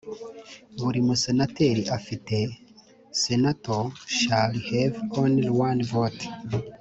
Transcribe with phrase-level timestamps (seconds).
[0.81, 2.35] buri Musenateri afite
[3.23, 3.83] Senator
[4.19, 6.21] shall have only one vote